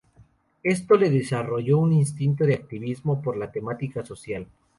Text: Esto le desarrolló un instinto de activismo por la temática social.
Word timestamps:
Esto 0.63 0.95
le 0.95 1.11
desarrolló 1.11 1.77
un 1.77 1.93
instinto 1.93 2.43
de 2.43 2.55
activismo 2.55 3.21
por 3.21 3.37
la 3.37 3.51
temática 3.51 4.03
social. 4.03 4.47